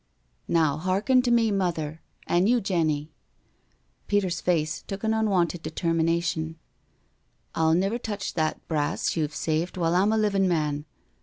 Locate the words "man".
10.47-10.85